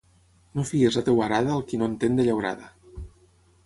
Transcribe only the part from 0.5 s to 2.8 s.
No fiïs la teva arada al qui no entén de llaurada.